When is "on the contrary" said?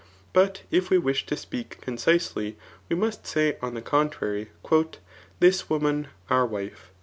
3.61-4.49